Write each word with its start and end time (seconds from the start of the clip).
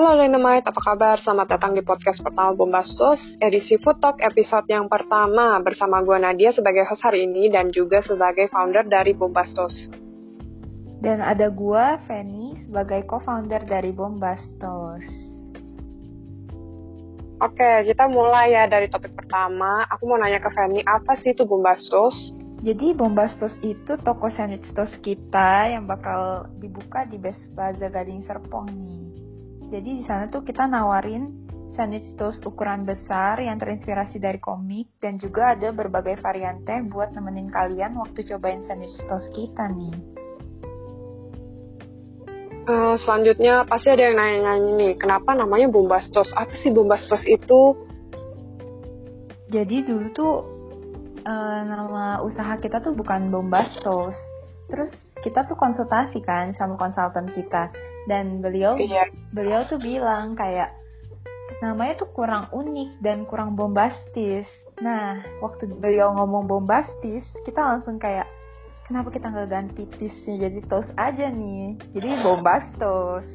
Halo 0.00 0.16
Dynamite, 0.16 0.64
apa 0.64 0.80
kabar? 0.80 1.20
Selamat 1.20 1.60
datang 1.60 1.76
di 1.76 1.84
podcast 1.84 2.24
pertama 2.24 2.56
Bombastos, 2.56 3.20
edisi 3.36 3.76
Food 3.76 4.00
Talk 4.00 4.16
episode 4.24 4.64
yang 4.64 4.88
pertama 4.88 5.60
bersama 5.60 6.00
gue 6.00 6.16
Nadia 6.16 6.56
sebagai 6.56 6.88
host 6.88 7.04
hari 7.04 7.28
ini 7.28 7.52
dan 7.52 7.68
juga 7.68 8.00
sebagai 8.00 8.48
founder 8.48 8.88
dari 8.88 9.12
Bombastos. 9.12 9.92
Dan 11.04 11.20
ada 11.20 11.52
gue, 11.52 11.84
Feni, 12.08 12.56
sebagai 12.64 13.04
co-founder 13.04 13.60
dari 13.68 13.92
Bombastos. 13.92 15.04
Oke, 17.44 17.84
kita 17.84 18.08
mulai 18.08 18.56
ya 18.56 18.72
dari 18.72 18.88
topik 18.88 19.12
pertama. 19.12 19.84
Aku 19.84 20.08
mau 20.08 20.16
nanya 20.16 20.40
ke 20.40 20.48
Feni, 20.48 20.80
apa 20.80 21.20
sih 21.20 21.36
itu 21.36 21.44
Bombastos? 21.44 22.16
Jadi 22.64 22.96
Bombastos 22.96 23.52
itu 23.60 24.00
toko 24.00 24.32
sandwich 24.32 24.64
toast 24.72 24.96
kita 25.04 25.68
yang 25.68 25.84
bakal 25.84 26.48
dibuka 26.56 27.04
di 27.04 27.20
Best 27.20 27.52
Plaza 27.52 27.92
Gading 27.92 28.24
Serpong 28.24 28.64
nih. 28.72 29.09
Jadi 29.70 30.02
di 30.02 30.04
sana 30.04 30.26
tuh 30.26 30.42
kita 30.42 30.66
nawarin 30.66 31.46
sandwich 31.78 32.18
toast 32.18 32.42
ukuran 32.42 32.82
besar 32.82 33.38
yang 33.38 33.56
terinspirasi 33.56 34.18
dari 34.18 34.42
komik 34.42 34.90
dan 34.98 35.16
juga 35.22 35.54
ada 35.54 35.70
berbagai 35.70 36.18
varian 36.18 36.66
teh 36.66 36.82
buat 36.90 37.14
nemenin 37.14 37.46
kalian 37.54 37.94
waktu 37.94 38.26
cobain 38.26 38.66
sandwich 38.66 38.98
toast 39.06 39.30
kita 39.30 39.70
nih. 39.70 39.94
Uh, 42.66 42.94
selanjutnya 43.02 43.66
pasti 43.66 43.88
ada 43.90 44.10
yang 44.10 44.16
nanya-nanya 44.18 44.72
nih, 44.78 44.92
kenapa 44.98 45.34
namanya 45.34 45.70
Bombastos? 45.72 46.28
Apa 46.34 46.54
sih 46.60 46.70
Bombastos 46.74 47.22
itu? 47.26 47.74
Jadi 49.50 49.86
dulu 49.86 50.06
tuh 50.14 50.34
uh, 51.24 51.60
nama 51.66 52.22
usaha 52.22 52.58
kita 52.58 52.82
tuh 52.82 52.94
bukan 52.94 53.30
Bombastos. 53.32 54.14
Terus 54.70 54.92
kita 55.20 55.44
tuh 55.44 55.56
konsultasi 55.56 56.24
kan 56.24 56.56
sama 56.56 56.80
konsultan 56.80 57.28
kita 57.36 57.68
dan 58.08 58.40
beliau 58.40 58.80
iya. 58.80 59.04
beliau 59.36 59.68
tuh 59.68 59.76
bilang 59.76 60.32
kayak 60.32 60.72
namanya 61.60 62.00
tuh 62.00 62.08
kurang 62.16 62.48
unik 62.50 63.04
dan 63.04 63.28
kurang 63.28 63.52
bombastis. 63.52 64.48
Nah, 64.80 65.20
waktu 65.44 65.68
beliau 65.76 66.16
ngomong 66.16 66.48
bombastis, 66.48 67.28
kita 67.44 67.60
langsung 67.60 68.00
kayak 68.00 68.24
kenapa 68.88 69.12
kita 69.12 69.28
nggak 69.28 69.50
ganti 69.52 69.84
tisnya 70.00 70.48
jadi 70.48 70.60
toast 70.72 70.88
aja 70.96 71.28
nih? 71.28 71.76
Jadi 71.92 72.08
bombastos. 72.24 73.28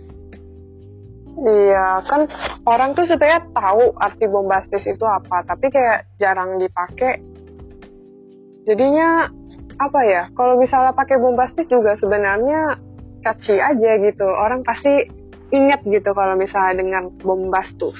Iya, 1.36 2.02
kan 2.08 2.31
orang 2.66 2.95
tuh 2.97 3.05
sebenarnya 3.05 3.45
tahu 3.53 3.94
arti 3.99 4.25
bombastis 4.25 4.83
itu 4.88 5.05
apa, 5.05 5.45
tapi 5.45 5.70
kayak 5.70 6.09
jarang 6.17 6.58
dipakai. 6.58 7.22
Jadinya 8.66 9.30
apa 9.75 9.99
ya? 10.07 10.23
Kalau 10.33 10.55
misalnya 10.55 10.95
pakai 10.95 11.19
bombastis 11.19 11.67
juga 11.67 11.99
sebenarnya 11.99 12.79
catchy 13.25 13.57
aja 13.59 13.91
gitu. 13.99 14.25
Orang 14.25 14.63
pasti 14.63 15.09
inget 15.51 15.81
gitu 15.85 16.11
kalau 16.15 16.37
misalnya 16.39 16.81
dengan 16.81 17.03
bombastus. 17.21 17.97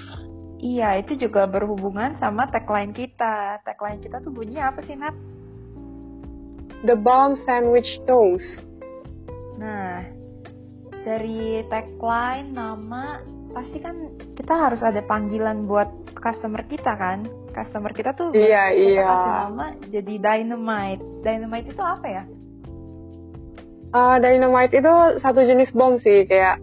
Iya, 0.64 0.98
itu 1.04 1.20
juga 1.20 1.46
berhubungan 1.46 2.16
sama 2.18 2.48
tagline 2.50 2.96
kita. 2.96 3.62
Tagline 3.62 4.02
kita 4.02 4.24
tuh 4.24 4.32
bunyinya 4.32 4.72
apa 4.72 4.82
sih, 4.88 4.96
Nat? 4.96 5.14
The 6.88 6.96
Bomb 6.96 7.38
Sandwich 7.44 7.90
Toast. 8.08 8.64
Nah, 9.60 10.06
dari 11.04 11.62
tagline, 11.70 12.56
nama, 12.56 13.20
pasti 13.56 13.80
kan 13.80 13.96
kita 14.36 14.52
harus 14.52 14.84
ada 14.84 15.00
panggilan 15.08 15.64
buat 15.64 15.88
customer 16.20 16.60
kita 16.68 16.92
kan? 17.00 17.24
Customer 17.56 17.96
kita 17.96 18.12
tuh 18.12 18.36
iya, 18.36 18.76
iya. 18.76 19.08
nama 19.48 19.72
jadi 19.88 20.20
Dynamite. 20.20 21.24
Dynamite 21.24 21.72
itu 21.72 21.80
apa 21.80 22.04
ya? 22.04 22.24
Uh, 23.96 24.20
dynamite 24.20 24.76
itu 24.76 24.94
satu 25.24 25.40
jenis 25.40 25.72
bom 25.72 25.96
sih, 26.04 26.28
kayak 26.28 26.60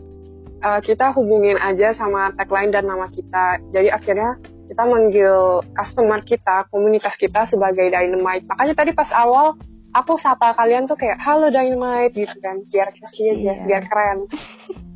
uh, 0.61 0.85
kita 0.85 1.17
hubungin 1.17 1.57
aja 1.57 1.97
sama 1.97 2.29
tagline 2.37 2.69
dan 2.69 2.85
nama 2.85 3.09
kita. 3.09 3.57
Jadi 3.73 3.89
akhirnya 3.89 4.37
kita 4.69 4.85
manggil 4.85 5.65
customer 5.73 6.21
kita, 6.21 6.69
komunitas 6.69 7.17
kita 7.17 7.49
sebagai 7.49 7.89
dynamite. 7.89 8.45
Makanya 8.45 8.75
tadi 8.77 8.93
pas 8.93 9.09
awal 9.17 9.57
aku 9.97 10.21
sapa 10.21 10.53
kalian 10.61 10.85
tuh 10.85 11.01
kayak 11.01 11.17
halo 11.25 11.49
dynamite 11.49 12.13
gitu 12.13 12.37
kan, 12.45 12.61
biar 12.69 12.93
kecil 12.93 13.33
iya. 13.41 13.65
biar 13.65 13.89
keren. 13.89 14.29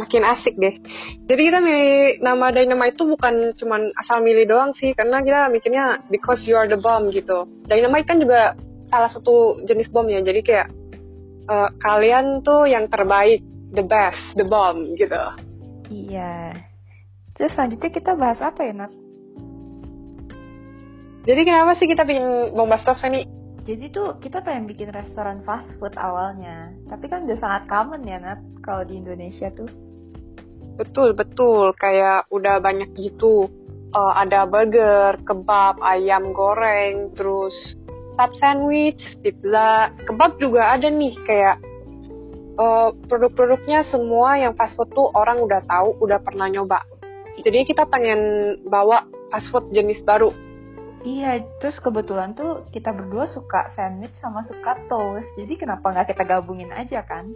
Makin 0.00 0.24
asik 0.24 0.56
deh. 0.56 0.80
Jadi 1.28 1.42
kita 1.52 1.60
milih 1.60 2.24
nama 2.24 2.48
dynamite 2.48 2.96
itu 2.96 3.04
bukan 3.04 3.52
cuman 3.60 3.92
asal 4.00 4.24
milih 4.24 4.48
doang 4.48 4.72
sih, 4.80 4.96
karena 4.96 5.20
kita 5.20 5.52
mikirnya 5.52 6.00
because 6.08 6.40
you 6.48 6.56
are 6.56 6.64
the 6.64 6.80
bomb 6.80 7.12
gitu. 7.12 7.44
Dynamite 7.68 8.08
kan 8.08 8.16
juga 8.16 8.56
salah 8.88 9.12
satu 9.12 9.60
jenis 9.68 9.92
bom 9.92 10.08
ya, 10.08 10.24
jadi 10.24 10.40
kayak 10.40 10.68
uh, 11.52 11.68
kalian 11.84 12.40
tuh 12.40 12.64
yang 12.64 12.88
terbaik, 12.88 13.44
the 13.76 13.84
best, 13.84 14.18
the 14.40 14.46
bomb 14.48 14.88
gitu. 14.96 15.20
Iya. 15.92 16.56
Terus 17.36 17.52
selanjutnya 17.52 17.90
kita 17.92 18.16
bahas 18.16 18.40
apa 18.40 18.64
ya, 18.64 18.72
Nat? 18.72 18.92
Jadi 21.28 21.40
kenapa 21.44 21.76
sih 21.76 21.84
kita 21.84 22.08
bikin 22.08 22.56
Bombastos 22.56 23.04
ini? 23.04 23.28
Jadi 23.68 23.92
tuh 23.92 24.16
kita 24.24 24.40
pengen 24.40 24.64
bikin 24.64 24.88
restoran 24.88 25.44
fast 25.44 25.68
food 25.76 25.92
awalnya. 26.00 26.72
Tapi 26.88 27.12
kan 27.12 27.28
udah 27.28 27.36
sangat 27.36 27.62
common 27.68 28.08
ya, 28.08 28.16
Nat, 28.16 28.40
kalau 28.64 28.88
di 28.88 28.96
Indonesia 28.96 29.52
tuh. 29.52 29.68
Betul, 30.80 31.12
betul. 31.12 31.76
Kayak 31.76 32.24
udah 32.32 32.56
banyak 32.64 32.96
gitu. 32.96 33.52
Uh, 33.90 34.14
ada 34.16 34.46
burger, 34.48 35.20
kebab, 35.26 35.82
ayam 35.82 36.30
goreng, 36.30 37.10
terus 37.18 37.52
sub 38.14 38.30
sandwich, 38.38 39.02
pizza, 39.18 39.90
kebab 40.06 40.38
juga 40.38 40.78
ada 40.78 40.86
nih 40.86 41.18
kayak 41.26 41.58
uh, 42.54 42.94
produk-produknya 43.10 43.82
semua 43.90 44.38
yang 44.38 44.54
fast 44.54 44.78
food 44.78 44.94
tuh 44.94 45.10
orang 45.10 45.42
udah 45.42 45.66
tahu, 45.66 45.98
udah 46.06 46.22
pernah 46.22 46.46
nyoba. 46.46 46.86
Jadi 47.40 47.66
kita 47.66 47.88
pengen 47.90 48.20
bawa 48.68 49.10
fast 49.34 49.50
food 49.50 49.74
jenis 49.74 50.06
baru. 50.06 50.30
Iya, 51.00 51.48
terus 51.64 51.80
kebetulan 51.80 52.36
tuh 52.36 52.68
kita 52.76 52.92
berdua 52.92 53.32
suka 53.32 53.72
sandwich 53.72 54.12
sama 54.20 54.44
suka 54.44 54.76
toast. 54.86 55.32
Jadi 55.34 55.56
kenapa 55.56 55.96
nggak 55.96 56.12
kita 56.12 56.22
gabungin 56.28 56.68
aja 56.70 57.00
kan? 57.08 57.32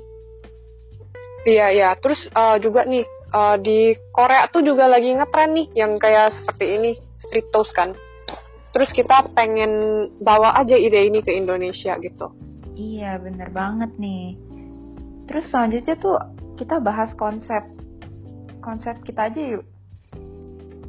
Iya, 1.49 1.73
iya. 1.73 1.91
Terus 1.97 2.21
uh, 2.37 2.61
juga 2.61 2.85
nih 2.85 3.09
uh, 3.35 3.59
di 3.59 3.99
Korea 4.15 4.47
tuh 4.55 4.63
juga 4.63 4.87
lagi 4.87 5.11
ngetren 5.11 5.51
nih 5.59 5.67
yang 5.75 5.99
kayak 5.99 6.39
seperti 6.39 6.79
ini, 6.79 6.91
street 7.19 7.51
toast 7.51 7.75
kan 7.75 7.99
terus 8.75 8.91
kita 8.91 9.31
pengen 9.39 9.73
bawa 10.19 10.59
aja 10.59 10.75
ide 10.75 11.07
ini 11.07 11.23
ke 11.23 11.31
Indonesia 11.31 11.95
gitu. 12.03 12.35
Iya 12.75 13.23
bener 13.23 13.55
banget 13.55 13.95
nih. 14.03 14.35
Terus 15.31 15.47
selanjutnya 15.55 15.95
tuh 15.95 16.19
kita 16.59 16.83
bahas 16.83 17.15
konsep 17.15 17.63
konsep 18.59 18.99
kita 19.07 19.31
aja 19.31 19.41
yuk. 19.57 19.65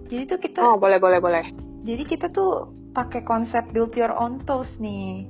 Jadi 0.09 0.23
tuh 0.25 0.39
kita 0.41 0.59
Oh 0.65 0.81
boleh 0.81 0.97
boleh 0.97 1.21
boleh. 1.21 1.45
Jadi 1.85 2.03
kita 2.09 2.33
tuh 2.33 2.73
pakai 2.97 3.21
konsep 3.21 3.61
build 3.69 3.93
your 3.93 4.11
own 4.17 4.41
toast 4.49 4.73
nih. 4.81 5.29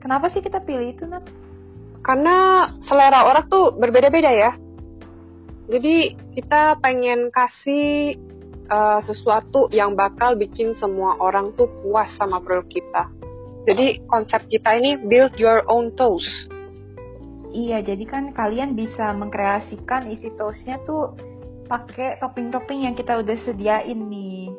Kenapa 0.00 0.32
sih 0.32 0.40
kita 0.40 0.64
pilih 0.64 0.96
itu 0.96 1.04
Nat? 1.04 1.28
Karena 2.00 2.68
selera 2.88 3.28
orang 3.28 3.52
tuh 3.52 3.76
berbeda-beda 3.76 4.32
ya. 4.32 4.56
Jadi 5.64 6.12
kita 6.36 6.76
pengen 6.80 7.32
kasih 7.32 8.20
uh, 8.68 9.00
sesuatu 9.04 9.72
yang 9.72 9.96
bakal 9.96 10.36
bikin 10.36 10.76
semua 10.76 11.16
orang 11.20 11.56
tuh 11.56 11.68
puas 11.80 12.12
sama 12.20 12.40
produk 12.44 12.68
kita. 12.68 13.04
Jadi 13.64 14.04
konsep 14.04 14.44
kita 14.52 14.76
ini 14.76 15.00
build 15.00 15.40
your 15.40 15.64
own 15.72 15.96
toast. 15.96 16.52
Iya, 17.54 17.80
jadi 17.80 18.04
kan 18.04 18.24
kalian 18.36 18.76
bisa 18.76 19.14
mengkreasikan 19.16 20.10
isi 20.10 20.28
toastnya 20.36 20.82
tuh 20.84 21.16
pakai 21.64 22.20
topping-topping 22.20 22.84
yang 22.84 22.94
kita 22.98 23.24
udah 23.24 23.36
sediain 23.46 23.96
nih. 24.10 24.52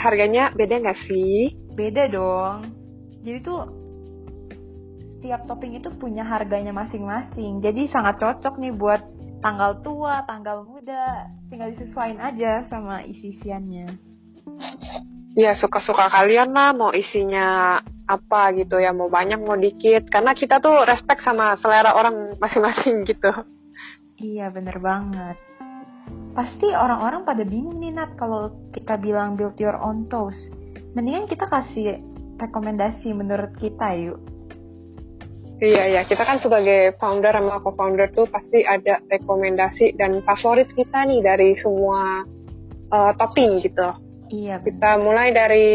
Harganya 0.00 0.54
beda 0.54 0.80
nggak 0.80 1.00
sih? 1.10 1.52
Beda 1.76 2.08
dong. 2.08 2.72
Jadi 3.20 3.38
tuh 3.44 3.77
setiap 5.28 5.44
topping 5.44 5.76
itu 5.76 5.92
punya 6.00 6.24
harganya 6.24 6.72
masing-masing. 6.72 7.60
Jadi 7.60 7.84
sangat 7.92 8.16
cocok 8.16 8.56
nih 8.64 8.72
buat 8.72 9.04
tanggal 9.44 9.84
tua, 9.84 10.24
tanggal 10.24 10.64
muda, 10.64 11.28
tinggal 11.52 11.68
disesuaikan 11.76 12.32
aja 12.32 12.64
sama 12.72 13.04
isi-isiannya. 13.04 13.92
Ya 15.36 15.52
suka-suka 15.60 16.08
kalian 16.08 16.56
lah 16.56 16.72
mau 16.72 16.96
isinya 16.96 17.76
apa 18.08 18.56
gitu 18.56 18.80
ya, 18.80 18.96
mau 18.96 19.12
banyak 19.12 19.36
mau 19.44 19.52
dikit, 19.60 20.08
karena 20.08 20.32
kita 20.32 20.64
tuh 20.64 20.88
respect 20.88 21.20
sama 21.20 21.60
selera 21.60 21.92
orang 21.92 22.40
masing-masing 22.40 23.04
gitu. 23.12 23.28
Iya 24.16 24.48
bener 24.48 24.80
banget. 24.80 25.36
Pasti 26.32 26.72
orang-orang 26.72 27.28
pada 27.28 27.44
bingung 27.44 27.84
nih 27.84 27.92
Nat 27.92 28.16
kalau 28.16 28.48
kita 28.72 28.96
bilang 28.96 29.36
build 29.36 29.60
your 29.60 29.76
own 29.76 30.08
toast. 30.08 30.40
Mendingan 30.96 31.28
kita 31.28 31.44
kasih 31.52 32.00
rekomendasi 32.40 33.12
menurut 33.12 33.52
kita 33.60 33.92
yuk 33.92 34.37
Iya, 35.58 35.82
iya. 35.90 36.02
Kita 36.06 36.22
kan 36.22 36.38
sebagai 36.38 36.94
founder 37.02 37.34
sama 37.34 37.58
co-founder 37.58 38.14
tuh 38.14 38.30
pasti 38.30 38.62
ada 38.62 39.02
rekomendasi 39.10 39.98
dan 39.98 40.22
favorit 40.22 40.70
kita 40.74 41.02
nih 41.06 41.20
dari 41.22 41.58
semua 41.58 42.22
uh, 42.94 43.12
topping 43.18 43.58
gitu. 43.66 43.88
Iya. 44.30 44.62
Bener. 44.62 44.78
Kita 44.78 44.90
mulai 45.02 45.28
dari 45.34 45.68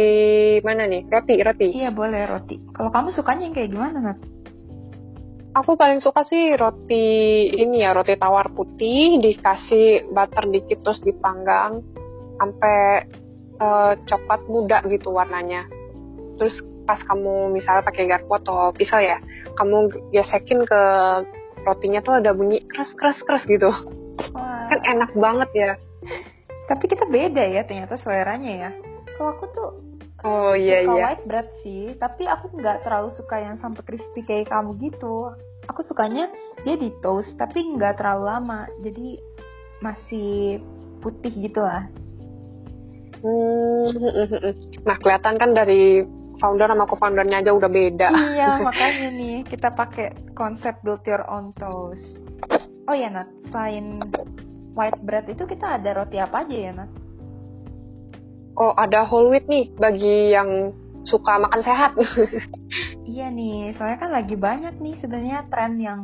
mana 0.64 0.88
nih? 0.88 1.04
Roti, 1.12 1.36
roti. 1.44 1.68
Iya, 1.76 1.92
boleh 1.92 2.24
roti. 2.32 2.56
Kalau 2.72 2.90
kamu 2.96 3.12
sukanya 3.12 3.44
yang 3.52 3.56
kayak 3.56 3.72
gimana, 3.76 3.98
Nat? 4.00 4.20
aku 5.54 5.78
paling 5.78 6.02
suka 6.02 6.26
sih 6.26 6.58
roti 6.58 7.48
ini 7.54 7.86
ya 7.86 7.94
roti 7.94 8.18
tawar 8.18 8.50
putih 8.52 9.22
dikasih 9.22 10.10
butter 10.10 10.50
dikit 10.50 10.82
terus 10.82 11.00
dipanggang 11.06 11.86
sampai 12.42 13.06
uh, 13.62 13.94
coklat 14.04 14.42
muda 14.50 14.82
gitu 14.90 15.14
warnanya 15.14 15.70
terus 16.38 16.56
pas 16.84 17.00
kamu 17.00 17.56
misalnya 17.56 17.84
pakai 17.88 18.04
garpu 18.08 18.32
atau 18.44 18.76
pisau 18.76 19.00
ya 19.00 19.20
kamu 19.56 19.88
gesekin 20.12 20.68
ke 20.68 20.82
rotinya 21.64 22.04
tuh 22.04 22.20
ada 22.20 22.36
bunyi 22.36 22.64
keras 22.68 22.92
keras 23.00 23.20
keras 23.24 23.44
gitu 23.48 23.72
Wah. 24.36 24.68
kan 24.68 24.80
enak 24.84 25.12
banget 25.16 25.50
ya 25.56 25.72
tapi 26.68 26.92
kita 26.92 27.08
beda 27.08 27.44
ya 27.44 27.64
ternyata 27.64 27.96
seleranya 28.04 28.52
ya 28.52 28.70
kalau 29.16 29.32
aku 29.38 29.46
tuh 29.56 29.72
Oh 30.24 30.56
iya 30.56 30.88
suka 30.88 30.96
iya. 30.96 31.04
white 31.04 31.26
bread 31.28 31.50
sih, 31.68 31.84
tapi 32.00 32.24
aku 32.24 32.56
nggak 32.56 32.88
terlalu 32.88 33.12
suka 33.20 33.44
yang 33.44 33.60
sampai 33.60 33.84
crispy 33.84 34.24
kayak 34.24 34.48
kamu 34.48 34.80
gitu. 34.80 35.36
Aku 35.68 35.84
sukanya 35.84 36.32
dia 36.64 36.80
di 36.80 36.96
toast, 37.04 37.36
tapi 37.36 37.60
nggak 37.76 38.00
terlalu 38.00 38.32
lama, 38.32 38.72
jadi 38.80 39.20
masih 39.84 40.64
putih 41.04 41.28
gitu 41.28 41.60
lah. 41.60 41.92
Hmm, 43.20 43.92
nah 44.88 44.96
kelihatan 44.96 45.36
kan 45.36 45.52
dari 45.52 46.08
founder 46.44 46.68
sama 46.68 46.84
co-foundernya 46.84 47.40
aja 47.40 47.56
udah 47.56 47.72
beda. 47.72 48.10
Iya, 48.12 48.60
makanya 48.68 49.08
nih 49.16 49.36
kita 49.48 49.72
pakai 49.72 50.12
konsep 50.36 50.76
build 50.84 51.00
your 51.08 51.24
own 51.32 51.56
toast. 51.56 52.20
Oh 52.92 52.92
ya 52.92 53.08
Nat, 53.08 53.32
selain 53.48 54.04
white 54.76 55.00
bread 55.08 55.32
itu 55.32 55.48
kita 55.48 55.80
ada 55.80 56.04
roti 56.04 56.20
apa 56.20 56.44
aja 56.44 56.58
ya 56.60 56.72
Nat? 56.76 56.92
oh 58.54 58.74
ada 58.78 59.02
whole 59.06 59.34
wheat 59.34 59.50
nih 59.50 59.70
bagi 59.82 60.34
yang 60.34 60.74
suka 61.10 61.42
makan 61.42 61.62
sehat. 61.64 61.92
iya 63.14 63.28
nih, 63.32 63.76
soalnya 63.76 64.00
kan 64.00 64.12
lagi 64.14 64.36
banyak 64.38 64.76
nih 64.80 64.96
sebenarnya 65.02 65.48
tren 65.52 65.82
yang 65.82 66.02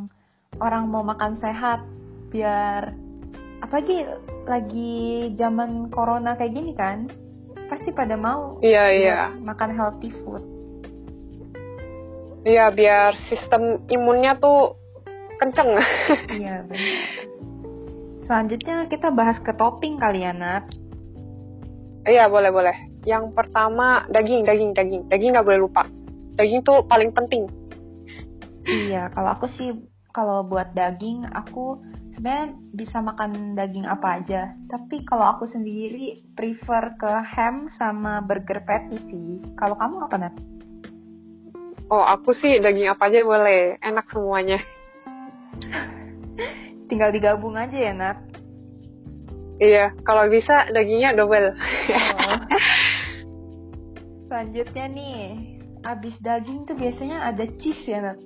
orang 0.59 0.91
mau 0.91 1.05
makan 1.05 1.39
sehat 1.39 1.85
biar 2.29 2.93
apalagi 3.63 4.05
lagi 4.45 5.31
zaman 5.35 5.87
corona 5.93 6.35
kayak 6.35 6.53
gini 6.55 6.73
kan 6.73 7.07
pasti 7.69 7.93
pada 7.93 8.17
mau 8.17 8.57
iya 8.65 8.89
iya 8.91 9.19
makan 9.37 9.71
healthy 9.71 10.09
food 10.09 10.43
iya 12.43 12.73
biar 12.73 13.13
sistem 13.29 13.85
imunnya 13.87 14.35
tuh 14.41 14.75
kenceng 15.37 15.77
iya 16.41 16.65
benar 16.65 16.97
selanjutnya 18.25 18.89
kita 18.89 19.13
bahas 19.13 19.37
ke 19.39 19.53
topping 19.53 20.01
kali 20.01 20.25
ya 20.25 20.33
Nat 20.33 20.67
Iya 22.07 22.31
boleh 22.31 22.49
boleh. 22.49 22.75
Yang 23.03 23.35
pertama 23.35 24.07
daging 24.07 24.47
daging 24.47 24.71
daging 24.73 25.03
daging 25.11 25.31
nggak 25.35 25.47
boleh 25.47 25.61
lupa. 25.61 25.83
Daging 26.39 26.65
tuh 26.65 26.81
paling 26.87 27.11
penting. 27.11 27.45
Iya 28.65 29.11
kalau 29.11 29.35
aku 29.35 29.45
sih 29.59 29.75
kalau 30.15 30.41
buat 30.47 30.71
daging 30.73 31.27
aku 31.29 31.77
sebenarnya 32.19 32.51
bisa 32.75 32.99
makan 32.99 33.55
daging 33.55 33.87
apa 33.87 34.19
aja. 34.19 34.51
Tapi 34.67 35.07
kalau 35.07 35.39
aku 35.39 35.47
sendiri 35.47 36.19
prefer 36.35 36.91
ke 36.99 37.11
ham 37.23 37.71
sama 37.79 38.19
burger 38.19 38.59
patty 38.67 38.99
sih. 39.07 39.39
Kalau 39.55 39.79
kamu 39.79 40.03
apa 40.03 40.15
Nat? 40.19 40.35
Oh 41.87 42.03
aku 42.03 42.35
sih 42.35 42.59
daging 42.59 42.91
apa 42.91 43.07
aja 43.07 43.23
boleh. 43.23 43.79
Enak 43.79 44.11
semuanya. 44.11 44.59
Tinggal 46.91 47.15
digabung 47.15 47.55
aja 47.55 47.79
ya 47.79 47.95
Nat. 47.95 48.19
Iya, 49.63 49.95
kalau 50.03 50.27
bisa 50.27 50.67
dagingnya 50.75 51.15
double. 51.15 51.55
Oh. 51.55 52.39
Selanjutnya 54.27 54.85
nih, 54.91 55.19
abis 55.87 56.15
daging 56.19 56.67
tuh 56.67 56.75
biasanya 56.75 57.31
ada 57.31 57.47
cheese 57.59 57.83
ya, 57.87 57.99
Nat? 58.03 58.19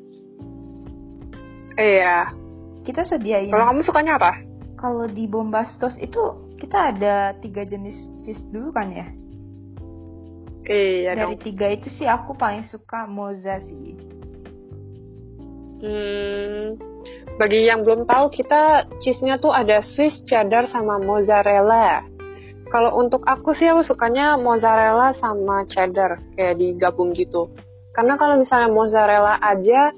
Iya. 1.77 2.42
Kita 2.83 3.07
sediain. 3.07 3.51
Kalau 3.51 3.71
kamu 3.71 3.81
sukanya 3.87 4.19
apa? 4.19 4.31
Kalau 4.79 5.07
di 5.07 5.23
Bombastos 5.27 5.95
itu 6.03 6.19
kita 6.59 6.95
ada 6.95 7.35
tiga 7.39 7.63
jenis 7.63 7.95
cheese 8.27 8.43
dulu 8.51 8.75
kan 8.75 8.91
ya? 8.91 9.07
Iya 10.63 11.15
Dari 11.15 11.35
dong. 11.35 11.43
tiga 11.43 11.67
itu 11.71 11.87
sih 11.99 12.07
aku 12.07 12.35
paling 12.35 12.67
suka 12.71 13.07
moza 13.07 13.59
sih. 13.63 13.95
Hmm, 15.83 16.79
bagi 17.35 17.65
yang 17.67 17.81
belum 17.83 18.05
tahu, 18.07 18.29
kita 18.31 18.87
cheese-nya 19.01 19.41
tuh 19.41 19.49
ada 19.51 19.81
Swiss 19.83 20.21
cheddar 20.29 20.69
sama 20.69 21.01
mozzarella. 21.01 22.05
Kalau 22.69 22.95
untuk 22.95 23.25
aku 23.25 23.57
sih 23.57 23.67
aku 23.67 23.83
sukanya 23.83 24.37
mozzarella 24.39 25.11
sama 25.17 25.65
cheddar 25.67 26.21
kayak 26.37 26.61
digabung 26.61 27.11
gitu. 27.17 27.49
Karena 27.93 28.17
kalau 28.17 28.37
misalnya 28.41 28.69
mozzarella 28.69 29.35
aja 29.41 29.93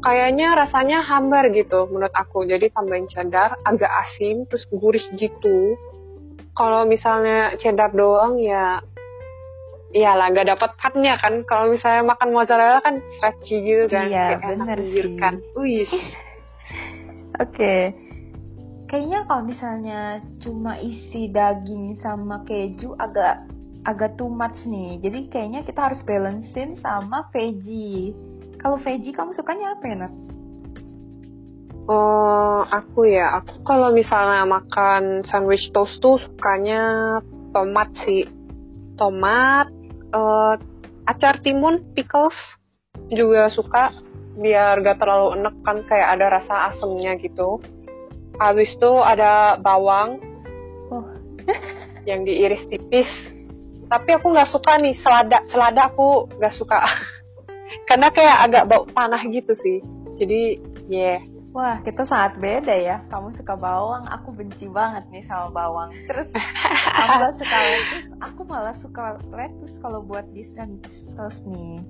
kayaknya 0.00 0.54
rasanya 0.54 1.02
hambar 1.02 1.50
gitu 1.50 1.90
menurut 1.90 2.14
aku. 2.14 2.46
Jadi 2.46 2.70
tambahin 2.70 3.10
cheddar 3.10 3.58
agak 3.66 3.90
asin 4.06 4.46
terus 4.46 4.64
gurih 4.70 5.02
gitu. 5.18 5.74
Kalau 6.56 6.88
misalnya 6.88 7.58
cheddar 7.60 7.92
doang 7.92 8.40
ya 8.40 8.80
iyalah 9.92 10.32
nggak 10.32 10.48
dapat 10.56 10.70
cutnya 10.78 11.18
kan. 11.18 11.42
Kalau 11.44 11.72
misalnya 11.72 12.02
makan 12.06 12.30
mozzarella 12.32 12.80
kan 12.84 13.02
stretchy 13.18 13.64
gitu 13.64 13.90
kan. 13.90 14.06
Iya, 14.08 14.26
bener 14.40 14.78
sih. 14.92 15.04
Wih. 15.56 15.88
Oke. 17.44 17.76
Kayaknya 18.86 19.26
kalau 19.26 19.42
misalnya 19.42 20.00
cuma 20.38 20.78
isi 20.78 21.26
daging 21.34 21.98
sama 21.98 22.46
keju 22.46 22.94
agak 23.02 23.42
agak 23.82 24.14
too 24.14 24.30
much 24.30 24.56
nih. 24.62 25.02
Jadi 25.02 25.26
kayaknya 25.30 25.60
kita 25.66 25.90
harus 25.90 26.00
balancein 26.06 26.78
sama 26.78 27.26
veggie. 27.34 28.14
Kalau 28.60 28.76
veggie 28.80 29.12
kamu 29.12 29.32
sukanya 29.36 29.76
apa 29.76 29.84
ya, 29.86 29.96
Nat? 30.00 30.12
Oh, 31.86 32.66
aku 32.66 33.06
ya. 33.06 33.38
Aku 33.38 33.62
kalau 33.62 33.94
misalnya 33.94 34.42
makan 34.42 35.22
sandwich 35.30 35.70
toast 35.70 36.02
tuh 36.02 36.18
sukanya 36.18 37.18
tomat 37.54 37.94
sih. 38.02 38.26
Tomat, 38.98 39.70
uh, 40.10 40.58
acar 41.06 41.38
timun, 41.46 41.86
pickles 41.94 42.34
juga 43.06 43.46
suka 43.54 43.94
biar 44.36 44.84
gak 44.84 44.98
terlalu 45.00 45.40
enek 45.40 45.56
kan 45.64 45.78
kayak 45.86 46.08
ada 46.18 46.26
rasa 46.42 46.54
asemnya 46.74 47.14
gitu. 47.22 47.62
Habis 48.36 48.74
itu 48.76 48.92
ada 49.00 49.56
bawang 49.56 50.20
oh. 50.90 51.06
yang 52.10 52.26
diiris 52.26 52.66
tipis. 52.66 53.08
Tapi 53.86 54.18
aku 54.18 54.34
nggak 54.34 54.50
suka 54.50 54.82
nih 54.82 54.98
selada. 54.98 55.46
Selada 55.46 55.94
aku 55.94 56.26
nggak 56.34 56.54
suka 56.58 56.82
karena 57.88 58.08
kayak 58.10 58.36
agak 58.50 58.64
bau 58.68 58.84
panah 58.90 59.22
gitu 59.26 59.52
sih. 59.58 59.78
Jadi 60.16 60.60
yeah. 60.90 61.20
Wah, 61.56 61.80
kita 61.80 62.04
sangat 62.04 62.36
beda 62.36 62.76
ya. 62.76 63.00
Kamu 63.08 63.32
suka 63.32 63.56
bawang, 63.56 64.04
aku 64.12 64.28
benci 64.36 64.68
banget 64.68 65.08
nih 65.08 65.24
sama 65.24 65.48
bawang. 65.56 65.88
Terus 66.04 66.28
kamu 66.28 67.12
gak 67.16 67.34
suka 67.40 67.58
lettuce, 67.64 68.08
aku 68.20 68.40
malah 68.44 68.76
suka 68.84 69.16
lettuce 69.32 69.76
kalau 69.80 70.04
buat 70.04 70.28
di 70.36 70.44
sandwich 70.52 70.92
nih. 71.48 71.80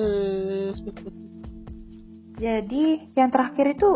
Hmm. 0.00 0.72
Jadi 2.40 3.12
yang 3.12 3.28
terakhir 3.28 3.76
itu 3.76 3.90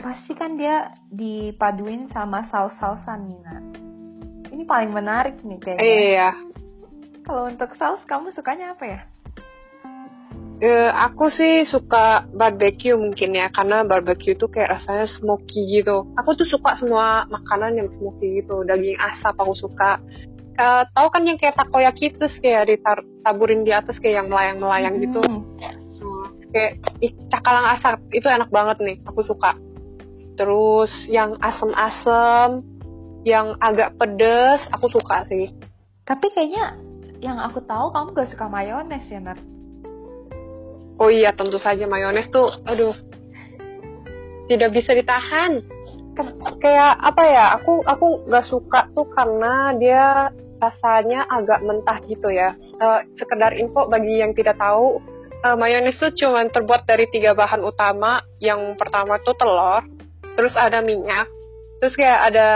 pasti 0.00 0.32
kan 0.40 0.56
dia 0.56 0.96
dipaduin 1.12 2.08
sama 2.16 2.48
saus-sausan 2.48 3.28
Nina. 3.28 3.56
Ini 4.56 4.64
paling 4.64 4.88
menarik 4.96 5.36
nih 5.44 5.60
kayaknya. 5.60 5.84
Iya. 5.84 6.28
Kalau 7.28 7.44
untuk 7.52 7.76
saus 7.76 8.00
kamu 8.08 8.32
sukanya 8.32 8.72
apa 8.72 8.84
ya? 8.88 9.00
Uh, 10.62 10.94
aku 10.94 11.26
sih 11.34 11.66
suka 11.66 12.30
barbecue 12.30 12.94
mungkin 12.94 13.34
ya 13.34 13.50
karena 13.50 13.82
barbecue 13.82 14.38
tuh 14.38 14.46
kayak 14.46 14.78
rasanya 14.78 15.10
smoky 15.18 15.58
gitu. 15.82 16.06
Aku 16.14 16.38
tuh 16.38 16.46
suka 16.46 16.78
semua 16.78 17.26
makanan 17.26 17.82
yang 17.82 17.90
smoky 17.90 18.38
gitu. 18.38 18.62
Daging 18.62 18.94
asap 18.94 19.34
aku 19.42 19.58
suka. 19.58 19.98
Uh, 20.54 20.86
tahu 20.94 21.10
kan 21.10 21.26
yang 21.26 21.34
kayak 21.34 21.58
takoyaki 21.58 22.14
terus 22.14 22.30
kayak 22.38 22.70
ditaburin 22.70 23.66
di 23.66 23.74
atas 23.74 23.98
kayak 23.98 24.22
yang 24.22 24.28
melayang-melayang 24.30 25.02
gitu. 25.02 25.18
hmm. 25.18 25.42
gitu. 25.58 26.06
Uh, 26.06 26.26
kayak 26.54 26.78
ih, 27.02 27.10
cakalang 27.26 27.66
asap 27.74 27.98
itu 28.14 28.30
enak 28.30 28.50
banget 28.54 28.78
nih. 28.86 28.96
Aku 29.10 29.26
suka. 29.26 29.58
Terus 30.38 30.94
yang 31.10 31.42
asem-asem, 31.42 32.62
yang 33.26 33.58
agak 33.58 33.98
pedes, 33.98 34.62
aku 34.70 34.86
suka 34.94 35.26
sih. 35.26 35.50
Tapi 36.06 36.30
kayaknya 36.30 36.78
yang 37.18 37.42
aku 37.42 37.58
tahu 37.66 37.90
kamu 37.90 38.14
gak 38.14 38.30
suka 38.30 38.46
mayones 38.46 39.02
ya, 39.10 39.18
Nat? 39.18 39.51
Oh 41.02 41.10
iya, 41.10 41.34
tentu 41.34 41.58
saja 41.58 41.82
mayones 41.90 42.30
tuh, 42.30 42.62
aduh, 42.62 42.94
tidak 44.46 44.70
bisa 44.70 44.94
ditahan. 44.94 45.58
Kayak 46.62 46.94
apa 46.94 47.22
ya? 47.26 47.44
Aku 47.58 47.82
aku 47.82 48.30
gak 48.30 48.46
suka 48.46 48.86
tuh 48.94 49.10
karena 49.10 49.74
dia 49.82 50.30
rasanya 50.62 51.26
agak 51.26 51.58
mentah 51.66 51.98
gitu 52.06 52.30
ya. 52.30 52.54
Uh, 52.78 53.02
sekedar 53.18 53.50
info 53.58 53.90
bagi 53.90 54.22
yang 54.22 54.30
tidak 54.30 54.54
tahu, 54.62 55.02
uh, 55.42 55.58
mayones 55.58 55.98
tuh 55.98 56.14
cuma 56.14 56.46
terbuat 56.46 56.86
dari 56.86 57.10
tiga 57.10 57.34
bahan 57.34 57.66
utama. 57.66 58.22
Yang 58.38 58.78
pertama 58.78 59.18
tuh 59.26 59.34
telur, 59.34 59.82
terus 60.38 60.54
ada 60.54 60.86
minyak, 60.86 61.26
terus 61.82 61.98
kayak 61.98 62.30
ada 62.30 62.48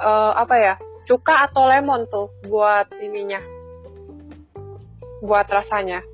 uh, 0.00 0.32
apa 0.40 0.56
ya? 0.56 0.74
Cuka 1.04 1.52
atau 1.52 1.68
lemon 1.68 2.08
tuh 2.08 2.32
buat 2.48 2.88
ininya, 2.96 3.44
buat 5.20 5.44
rasanya 5.52 6.13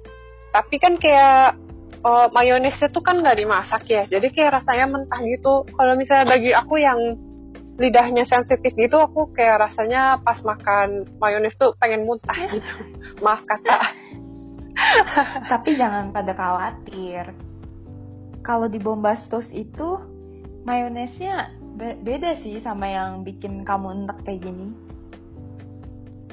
tapi 0.50 0.76
kan 0.82 0.98
kayak 0.98 1.56
uh, 2.02 2.26
mayonesnya 2.34 2.88
tuh 2.90 3.02
kan 3.04 3.22
nggak 3.22 3.38
dimasak 3.38 3.82
ya, 3.86 4.06
jadi 4.10 4.26
kayak 4.30 4.62
rasanya 4.62 4.86
mentah 4.90 5.20
gitu. 5.22 5.66
Kalau 5.74 5.94
misalnya 5.94 6.26
bagi 6.26 6.50
aku 6.54 6.74
yang 6.80 6.98
lidahnya 7.80 8.28
sensitif 8.28 8.76
gitu, 8.76 9.00
aku 9.00 9.32
kayak 9.32 9.70
rasanya 9.70 10.20
pas 10.20 10.36
makan 10.44 11.08
mayones 11.16 11.56
tuh 11.56 11.72
pengen 11.80 12.04
muntah 12.04 12.36
gitu. 12.54 12.72
Maaf 13.24 13.46
kata. 13.48 13.78
Tapi 15.48 15.76
jangan 15.76 16.12
pada 16.12 16.32
khawatir. 16.36 17.32
Kalau 18.40 18.68
di 18.68 18.80
Bombastos 18.80 19.48
itu 19.52 20.00
mayonesnya 20.64 21.52
be 21.76 21.96
beda 22.00 22.40
sih 22.44 22.60
sama 22.64 22.88
yang 22.88 23.24
bikin 23.24 23.64
kamu 23.64 24.04
enak 24.04 24.18
kayak 24.24 24.44
gini. 24.44 24.72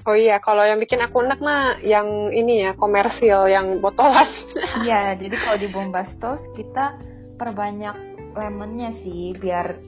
Oh 0.07 0.15
iya, 0.15 0.39
kalau 0.39 0.63
yang 0.63 0.79
bikin 0.79 1.03
aku 1.03 1.19
enak 1.19 1.43
mah 1.43 1.83
yang 1.83 2.31
ini 2.31 2.63
ya, 2.63 2.71
komersil, 2.79 3.51
yang 3.51 3.83
botolan. 3.83 4.31
Iya, 4.87 5.19
jadi 5.19 5.35
kalau 5.35 5.57
di 5.59 5.67
Bombastos 5.67 6.39
kita 6.55 6.95
perbanyak 7.35 8.15
lemonnya 8.31 8.95
sih, 9.03 9.35
biar 9.35 9.83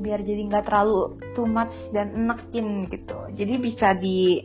biar 0.00 0.24
jadi 0.24 0.40
nggak 0.48 0.64
terlalu 0.64 1.20
too 1.36 1.44
much 1.44 1.72
dan 1.92 2.16
enakin 2.16 2.88
gitu. 2.88 3.28
Jadi 3.36 3.54
bisa 3.60 3.92
di 3.92 4.40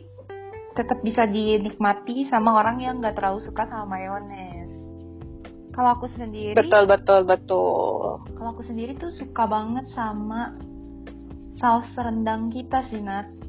tetap 0.76 1.00
bisa 1.00 1.24
dinikmati 1.24 2.28
sama 2.28 2.60
orang 2.60 2.84
yang 2.84 3.00
nggak 3.00 3.16
terlalu 3.16 3.40
suka 3.48 3.64
sama 3.64 3.96
mayones. 3.96 4.76
Kalau 5.72 5.96
aku 5.96 6.04
sendiri 6.12 6.52
Betul, 6.52 6.84
betul, 6.84 7.24
betul. 7.24 8.20
Kalau 8.36 8.48
aku 8.52 8.60
sendiri 8.60 8.92
tuh 9.00 9.08
suka 9.08 9.48
banget 9.48 9.88
sama 9.96 10.52
saus 11.56 11.88
rendang 11.96 12.52
kita 12.52 12.84
sih, 12.92 13.00
Nat 13.00 13.41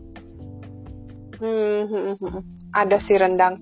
Hmm, 1.44 1.92
hmm, 1.92 2.04
hmm, 2.16 2.18
hmm. 2.24 2.44
ada 2.72 3.04
sih 3.04 3.20
rendang. 3.20 3.60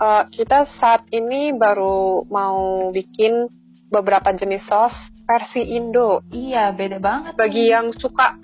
Uh, 0.00 0.24
kita 0.32 0.64
saat 0.80 1.04
ini 1.12 1.52
baru 1.52 2.24
mau 2.32 2.88
bikin 2.88 3.52
beberapa 3.92 4.32
jenis 4.32 4.64
sos 4.64 4.96
versi 5.28 5.76
Indo. 5.76 6.24
Iya, 6.32 6.72
beda 6.72 6.96
banget. 6.96 7.36
Bagi 7.36 7.68
nih. 7.68 7.72
yang 7.76 7.86
suka 7.92 8.40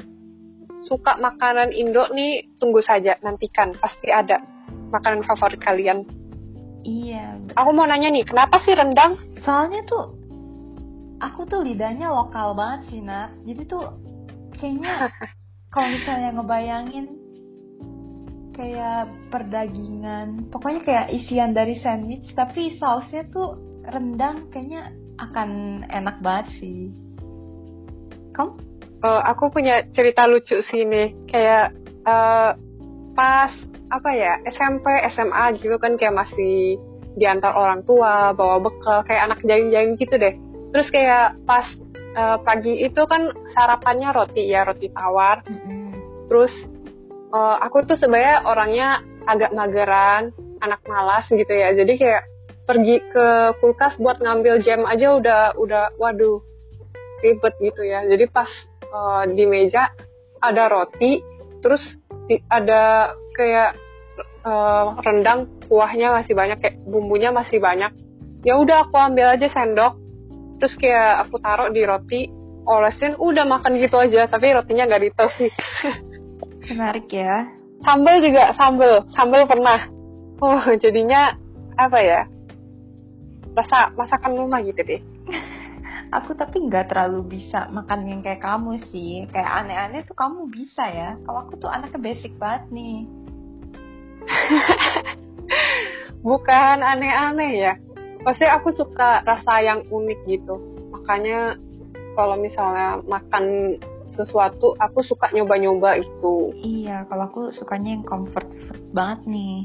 suka 0.84 1.16
makanan 1.16 1.72
Indo 1.72 2.12
nih, 2.12 2.44
tunggu 2.60 2.84
saja, 2.84 3.16
nantikan 3.24 3.72
pasti 3.80 4.12
ada 4.12 4.44
makanan 4.92 5.24
favorit 5.24 5.64
kalian. 5.64 6.04
Iya. 6.84 7.40
Aku 7.56 7.72
mau 7.72 7.88
nanya 7.88 8.12
nih, 8.12 8.28
kenapa 8.28 8.60
sih 8.68 8.76
rendang? 8.76 9.16
Soalnya 9.40 9.80
tuh 9.88 10.12
aku 11.24 11.48
tuh 11.48 11.64
lidahnya 11.64 12.12
lokal 12.12 12.52
banget 12.52 12.92
sih, 12.92 13.00
Nat. 13.00 13.32
Jadi 13.48 13.64
tuh 13.64 13.88
kayaknya 14.60 15.08
kalau 15.72 15.88
misalnya 15.88 16.36
ngebayangin 16.36 17.23
kayak 18.54 19.10
perdagingan 19.28 20.48
pokoknya 20.48 20.80
kayak 20.86 21.06
isian 21.10 21.52
dari 21.52 21.76
sandwich 21.82 22.30
tapi 22.38 22.78
sausnya 22.78 23.26
tuh 23.34 23.58
rendang 23.84 24.48
kayaknya 24.48 24.94
akan 25.20 25.82
enak 25.90 26.18
banget 26.22 26.46
sih. 26.58 26.90
Kamu? 28.34 28.52
Uh, 29.04 29.22
aku 29.28 29.52
punya 29.52 29.84
cerita 29.92 30.24
lucu 30.24 30.58
sih 30.72 30.82
nih 30.82 31.12
kayak 31.28 31.76
uh, 32.08 32.56
pas 33.12 33.52
apa 33.92 34.10
ya 34.10 34.40
SMP 34.48 34.86
SMA 35.12 35.60
gitu 35.60 35.76
kan 35.76 36.00
kayak 36.00 36.16
masih 36.24 36.80
diantar 37.14 37.54
orang 37.54 37.86
tua 37.86 38.34
bawa 38.34 38.58
bekal 38.58 39.06
kayak 39.06 39.30
anak 39.30 39.40
jaring-jaring 39.44 39.94
gitu 40.00 40.16
deh. 40.16 40.34
Terus 40.74 40.88
kayak 40.90 41.38
pas 41.46 41.66
uh, 42.16 42.40
pagi 42.42 42.82
itu 42.82 43.02
kan 43.06 43.30
sarapannya 43.54 44.10
roti 44.10 44.50
ya 44.50 44.66
roti 44.66 44.90
tawar. 44.90 45.44
Mm 45.46 45.58
-hmm. 45.60 45.82
terus 46.24 46.54
uh, 47.34 47.56
aku 47.58 47.82
tuh 47.82 47.98
sebenarnya 47.98 48.46
orangnya 48.46 48.88
agak 49.26 49.50
mageran, 49.50 50.30
anak 50.62 50.80
malas 50.86 51.26
gitu 51.26 51.50
ya. 51.50 51.74
Jadi 51.74 51.98
kayak 51.98 52.22
pergi 52.64 52.96
ke 53.10 53.26
kulkas 53.60 53.98
buat 54.00 54.22
ngambil 54.22 54.62
jam 54.64 54.86
aja 54.86 55.18
udah 55.18 55.42
udah 55.58 55.98
waduh 55.98 56.40
ribet 57.20 57.54
gitu 57.58 57.82
ya. 57.82 58.06
Jadi 58.06 58.24
pas 58.30 58.48
uh, 58.94 59.26
di 59.26 59.44
meja 59.44 59.90
ada 60.38 60.70
roti, 60.70 61.20
terus 61.60 61.82
di, 62.30 62.38
ada 62.48 63.12
kayak 63.34 63.76
uh, 64.46 65.00
rendang 65.02 65.50
kuahnya 65.66 66.14
masih 66.22 66.36
banyak 66.36 66.58
kayak 66.62 66.76
bumbunya 66.86 67.34
masih 67.34 67.58
banyak. 67.58 67.90
Ya 68.44 68.60
udah 68.60 68.84
aku 68.84 68.96
ambil 69.00 69.32
aja 69.32 69.48
sendok, 69.48 69.96
terus 70.60 70.76
kayak 70.76 71.28
aku 71.28 71.40
taruh 71.40 71.72
di 71.72 71.80
roti, 71.80 72.28
olesin 72.68 73.16
udah 73.16 73.48
makan 73.48 73.80
gitu 73.80 73.96
aja, 73.96 74.28
tapi 74.28 74.52
rotinya 74.52 74.84
nggak 74.84 75.02
ditos 75.08 75.32
sih. 75.40 75.48
Menarik 76.68 77.08
ya. 77.12 77.44
Sambal 77.84 78.24
juga 78.24 78.56
sambal, 78.56 79.04
sambal 79.12 79.44
pernah. 79.44 79.80
Oh, 80.40 80.64
jadinya 80.82 81.36
apa 81.76 81.98
ya? 82.00 82.20
Rasa 83.54 83.92
masakan 83.94 84.40
rumah 84.40 84.64
gitu 84.64 84.80
deh. 84.80 85.00
Aku 86.22 86.30
tapi 86.38 86.62
nggak 86.64 86.94
terlalu 86.94 87.38
bisa 87.38 87.66
makan 87.74 88.06
yang 88.06 88.20
kayak 88.22 88.40
kamu 88.40 88.78
sih. 88.88 89.26
Kayak 89.34 89.66
aneh-aneh 89.66 90.00
tuh 90.06 90.14
kamu 90.14 90.46
bisa 90.46 90.86
ya. 90.86 91.18
Kalau 91.26 91.42
aku 91.42 91.58
tuh 91.58 91.66
anaknya 91.66 91.98
basic 91.98 92.30
banget 92.38 92.70
nih. 92.70 93.02
Bukan 96.26 96.76
aneh-aneh 96.86 97.52
ya. 97.58 97.72
Pasti 98.22 98.46
aku 98.46 98.70
suka 98.78 99.26
rasa 99.26 99.58
yang 99.58 99.82
unik 99.90 100.20
gitu. 100.30 100.54
Makanya 100.94 101.58
kalau 102.14 102.38
misalnya 102.38 103.02
makan 103.10 103.74
sesuatu 104.14 104.78
aku 104.78 105.02
suka 105.02 105.28
nyoba-nyoba 105.34 105.98
itu. 105.98 106.54
Iya 106.62 107.04
kalau 107.10 107.26
aku 107.28 107.40
sukanya 107.52 107.98
yang 107.98 108.06
comfort 108.06 108.46
banget 108.94 109.20
nih. 109.26 109.56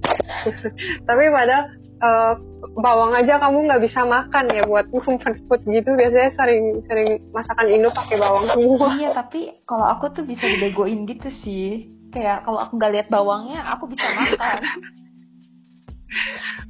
Tapi 1.08 1.24
padahal 1.32 1.64
uh, 2.00 2.34
bawang 2.76 3.12
aja 3.16 3.40
kamu 3.40 3.66
nggak 3.66 3.82
bisa 3.84 4.04
makan 4.04 4.44
ya 4.52 4.62
buat 4.68 4.86
comfort 5.04 5.40
food 5.48 5.62
gitu. 5.64 5.90
Biasanya 5.96 6.30
sering 6.36 6.84
sering 6.86 7.08
masakan 7.32 7.66
Indo 7.72 7.90
pakai 7.90 8.16
bawang 8.20 8.46
semua. 8.52 8.88
Iya 9.00 9.10
tapi 9.16 9.64
kalau 9.64 9.88
aku 9.88 10.12
tuh 10.12 10.24
bisa 10.28 10.44
dibegoin 10.44 11.08
gitu 11.08 11.32
sih. 11.42 11.88
Kayak 12.10 12.44
kalau 12.44 12.58
aku 12.60 12.76
nggak 12.76 12.92
lihat 12.94 13.08
bawangnya 13.08 13.64
aku 13.74 13.88
bisa 13.88 14.04
makan. 14.04 14.60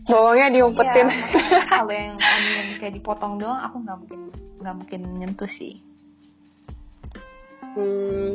Bawangnya 0.04 0.52
diumpetin. 0.52 1.08
Iya, 1.08 1.64
kalau 1.64 1.88
yang 1.88 2.20
onion 2.20 2.76
kayak 2.76 2.92
dipotong 3.00 3.40
doang 3.40 3.56
aku 3.56 3.80
nggak 3.80 3.96
mungkin 4.04 4.20
nggak 4.60 4.74
mungkin 4.76 5.00
nyentuh 5.16 5.48
sih 5.48 5.80
Hmm, 7.76 8.34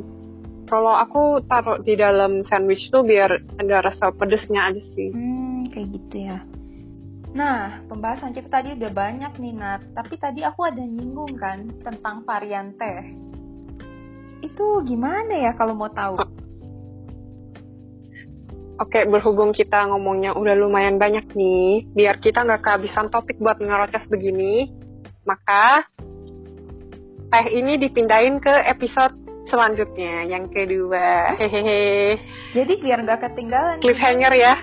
kalau 0.65 0.93
aku 0.97 1.45
taruh 1.45 1.81
di 1.83 1.93
dalam 1.93 2.41
sandwich 2.49 2.89
tuh 2.89 3.05
biar 3.05 3.29
ada 3.61 3.85
rasa 3.85 4.09
pedesnya 4.15 4.71
aja 4.71 4.81
sih. 4.97 5.13
Hmm, 5.13 5.69
kayak 5.69 5.87
gitu 5.93 6.25
ya. 6.25 6.39
Nah, 7.35 7.83
pembahasan 7.91 8.31
kita 8.31 8.47
tadi 8.47 8.79
udah 8.79 8.91
banyak 8.95 9.33
nih, 9.43 9.53
Nat. 9.59 9.81
Tapi 9.91 10.15
tadi 10.15 10.41
aku 10.41 10.63
ada 10.63 10.79
nyinggung 10.79 11.35
kan 11.35 11.67
tentang 11.83 12.23
varian 12.23 12.71
teh. 12.79 13.11
Itu 14.39 14.79
gimana 14.87 15.35
ya 15.35 15.51
kalau 15.51 15.75
mau 15.75 15.91
tahu? 15.91 16.15
Oke, 18.75 19.07
berhubung 19.07 19.55
kita 19.55 19.87
ngomongnya 19.87 20.35
udah 20.35 20.55
lumayan 20.55 20.99
banyak 20.99 21.31
nih, 21.31 21.87
biar 21.95 22.19
kita 22.19 22.43
nggak 22.43 22.59
kehabisan 22.59 23.07
topik 23.07 23.39
buat 23.39 23.55
ngerocos 23.59 24.03
begini, 24.11 24.67
maka 25.23 25.87
teh 27.31 27.45
ini 27.55 27.79
dipindahin 27.79 28.43
ke 28.43 28.51
episode 28.67 29.15
selanjutnya 29.49 30.25
yang 30.25 30.49
kedua. 30.49 31.37
Hehehe. 31.37 32.17
Jadi 32.53 32.73
biar 32.81 33.01
nggak 33.05 33.21
ketinggalan. 33.31 33.81
Cliffhanger 33.81 34.33
ya. 34.33 34.55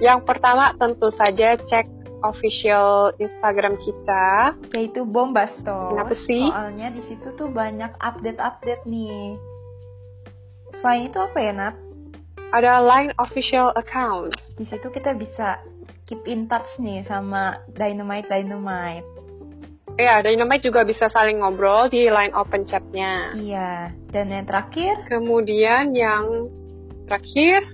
Yang 0.00 0.20
pertama 0.28 0.76
tentu 0.76 1.08
saja 1.16 1.56
cek 1.56 1.88
official 2.24 3.12
Instagram 3.16 3.76
kita. 3.80 4.56
Yaitu 4.72 5.04
Bombasto 5.04 5.92
kenapa 5.92 6.14
sih? 6.28 6.48
Soalnya 6.48 6.88
di 6.92 7.02
situ 7.08 7.28
tuh 7.36 7.48
banyak 7.48 7.92
update-update 8.00 8.84
nih. 8.88 9.36
Selain 10.80 11.08
itu 11.08 11.18
apa 11.20 11.38
ya 11.40 11.52
Nat? 11.56 11.76
Ada 12.52 12.84
line 12.84 13.12
official 13.18 13.72
account. 13.74 14.36
Di 14.60 14.64
situ 14.68 14.88
kita 14.92 15.16
bisa 15.16 15.60
keep 16.06 16.22
in 16.28 16.46
touch 16.46 16.68
nih 16.78 17.02
sama 17.08 17.58
Dynamite 17.74 18.30
Dynamite 18.30 19.15
Ya, 19.96 20.20
Dynamite 20.20 20.68
juga 20.68 20.84
bisa 20.84 21.08
saling 21.08 21.40
ngobrol 21.40 21.88
di 21.88 22.04
line 22.12 22.36
open 22.36 22.68
chatnya. 22.68 23.32
Iya, 23.32 23.96
dan 24.12 24.28
yang 24.28 24.44
terakhir? 24.44 25.08
Kemudian 25.08 25.96
yang 25.96 26.52
terakhir, 27.08 27.64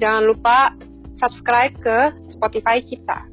jangan 0.00 0.24
lupa 0.24 0.72
subscribe 1.20 1.76
ke 1.76 1.98
Spotify 2.32 2.80
kita. 2.80 3.28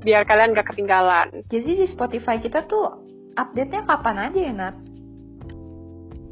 Biar 0.00 0.24
kalian 0.24 0.56
gak 0.56 0.72
ketinggalan. 0.72 1.44
Jadi 1.52 1.84
di 1.84 1.86
Spotify 1.92 2.40
kita 2.40 2.64
tuh 2.64 2.96
update-nya 3.36 3.84
kapan 3.84 4.16
aja 4.32 4.40
ya, 4.40 4.52
Nat? 4.56 4.76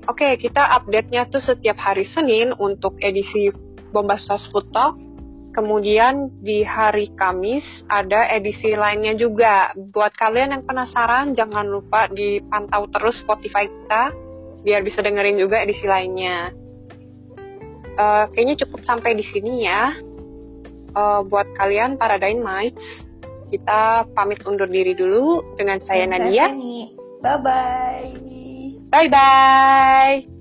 Oke, 0.08 0.40
kita 0.40 0.64
update-nya 0.80 1.28
tuh 1.28 1.44
setiap 1.44 1.76
hari 1.76 2.08
Senin 2.08 2.56
untuk 2.56 2.96
edisi 3.04 3.52
Bombastos 3.92 4.48
Food 4.48 4.72
Talk 4.72 4.96
Kemudian 5.50 6.30
di 6.38 6.62
hari 6.62 7.10
Kamis 7.18 7.66
ada 7.90 8.30
edisi 8.30 8.70
lainnya 8.78 9.18
juga. 9.18 9.74
Buat 9.74 10.14
kalian 10.14 10.54
yang 10.54 10.62
penasaran, 10.62 11.34
jangan 11.34 11.66
lupa 11.66 12.06
dipantau 12.06 12.86
terus 12.86 13.18
Spotify 13.18 13.66
kita 13.66 14.14
biar 14.62 14.84
bisa 14.86 15.02
dengerin 15.02 15.40
juga 15.40 15.58
edisi 15.58 15.90
lainnya. 15.90 16.54
Uh, 17.98 18.30
kayaknya 18.30 18.62
cukup 18.62 18.86
sampai 18.86 19.18
di 19.18 19.24
sini 19.26 19.66
ya. 19.66 19.98
uh, 20.94 21.22
buat 21.26 21.46
kalian 21.54 21.98
para 21.98 22.18
Dynamite, 22.18 22.78
kita 23.50 24.06
pamit 24.14 24.42
undur 24.46 24.66
diri 24.70 24.94
dulu 24.94 25.54
dengan 25.58 25.78
saya 25.86 26.06
Nadia. 26.06 26.50
Bye 27.20 27.38
bye. 27.42 28.10
Bye 28.90 29.08
bye. 29.10 30.39